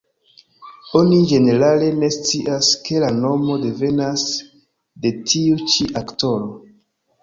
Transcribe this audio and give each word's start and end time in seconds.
Oni 0.99 1.19
ĝenerale 1.31 1.91
ne 1.99 2.09
scias, 2.17 2.71
ke 2.89 3.05
la 3.05 3.13
nomo 3.21 3.61
devenas 3.69 4.27
de 5.07 5.17
tiu 5.31 5.65
ĉi 5.73 5.93
aktoro. 6.07 6.55